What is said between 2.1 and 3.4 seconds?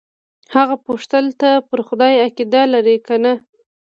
عقیده لرې که نه.